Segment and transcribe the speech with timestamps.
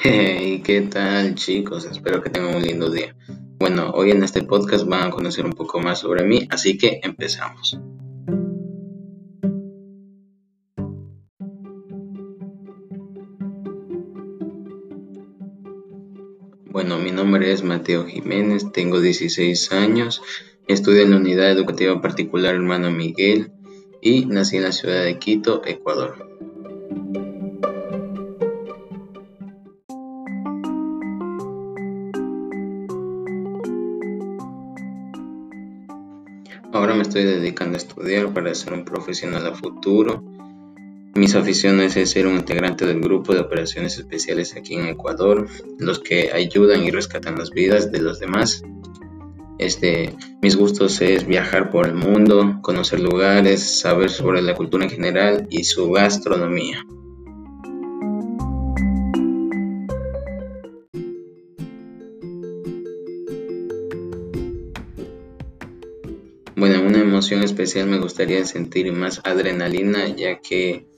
[0.00, 1.84] Hey, ¿qué tal chicos?
[1.84, 3.16] Espero que tengan un lindo día.
[3.58, 7.00] Bueno, hoy en este podcast van a conocer un poco más sobre mí, así que
[7.02, 7.80] empezamos.
[16.66, 20.22] Bueno, mi nombre es Mateo Jiménez, tengo 16 años,
[20.68, 23.50] estudio en la Unidad Educativa Particular Hermano Miguel
[24.00, 26.28] y nací en la ciudad de Quito, Ecuador.
[36.70, 40.22] Ahora me estoy dedicando a estudiar para ser un profesional a futuro.
[41.14, 45.98] Mis aficiones es ser un integrante del grupo de operaciones especiales aquí en Ecuador, los
[45.98, 48.62] que ayudan y rescatan las vidas de los demás.
[49.58, 54.90] Este, mis gustos es viajar por el mundo, conocer lugares, saber sobre la cultura en
[54.90, 56.84] general y su gastronomía.
[66.58, 70.88] Bueno, una emoción especial me gustaría sentir más adrenalina, ya que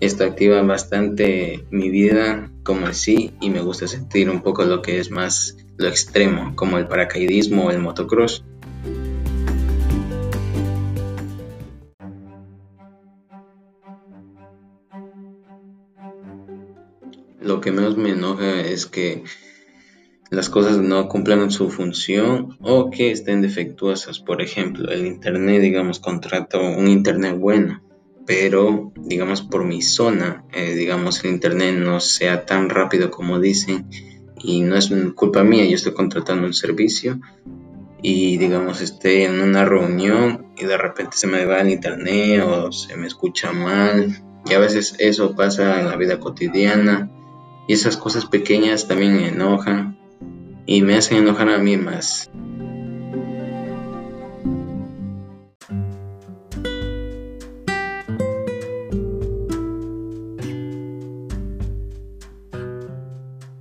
[0.00, 5.00] esto activa bastante mi vida como así y me gusta sentir un poco lo que
[5.00, 8.42] es más lo extremo, como el paracaidismo o el motocross.
[17.42, 19.24] Lo que menos me enoja es que
[20.32, 24.18] las cosas no cumplan su función o que estén defectuosas.
[24.18, 27.82] Por ejemplo, el Internet, digamos, contrato un Internet bueno,
[28.26, 33.90] pero, digamos, por mi zona, eh, digamos, el Internet no sea tan rápido como dicen
[34.42, 37.20] y no es culpa mía, yo estoy contratando un servicio
[38.00, 42.72] y, digamos, esté en una reunión y de repente se me va el Internet o
[42.72, 44.16] se me escucha mal.
[44.46, 47.10] Y a veces eso pasa en la vida cotidiana
[47.68, 50.00] y esas cosas pequeñas también enojan
[50.66, 52.30] y me hacen enojar a mí más.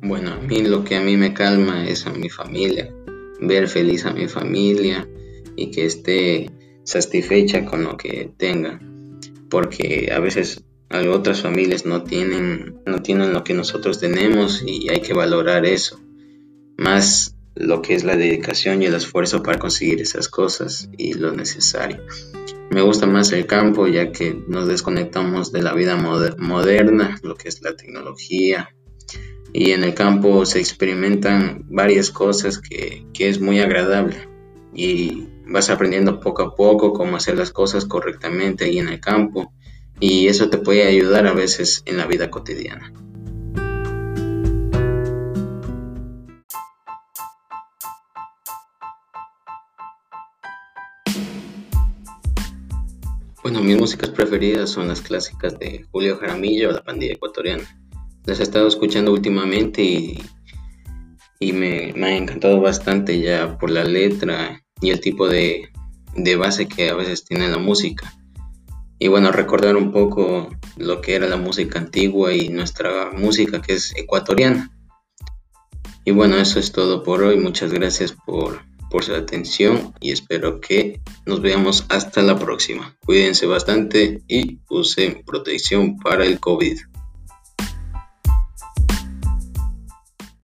[0.00, 2.94] Bueno, a mí lo que a mí me calma es a mi familia,
[3.40, 5.06] ver feliz a mi familia
[5.56, 6.50] y que esté
[6.84, 8.80] satisfecha con lo que tenga,
[9.50, 10.62] porque a veces
[11.12, 16.00] otras familias no tienen, no tienen lo que nosotros tenemos y hay que valorar eso
[16.76, 21.32] más lo que es la dedicación y el esfuerzo para conseguir esas cosas y lo
[21.32, 22.02] necesario.
[22.70, 27.48] Me gusta más el campo ya que nos desconectamos de la vida moderna, lo que
[27.48, 28.74] es la tecnología.
[29.52, 34.28] Y en el campo se experimentan varias cosas que, que es muy agradable.
[34.74, 39.54] Y vas aprendiendo poco a poco cómo hacer las cosas correctamente ahí en el campo.
[39.98, 42.92] Y eso te puede ayudar a veces en la vida cotidiana.
[53.46, 57.62] Bueno, mis músicas preferidas son las clásicas de Julio Jaramillo, La Pandilla Ecuatoriana.
[58.24, 60.20] Las he estado escuchando últimamente y,
[61.38, 65.68] y me, me, ha encantado bastante ya por la letra y el tipo de,
[66.16, 68.12] de base que a veces tiene la música.
[68.98, 73.74] Y bueno, recordar un poco lo que era la música antigua y nuestra música que
[73.74, 74.72] es ecuatoriana.
[76.04, 77.36] Y bueno, eso es todo por hoy.
[77.36, 78.62] Muchas gracias por
[78.96, 82.96] por su atención y espero que nos veamos hasta la próxima.
[83.04, 86.78] Cuídense bastante y usen protección para el COVID.